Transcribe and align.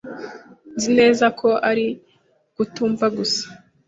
Nzi 0.75 0.89
neza 0.99 1.25
ko 1.39 1.49
ari 1.69 1.85
ukutumva 2.49 3.05
gusa. 3.17 3.43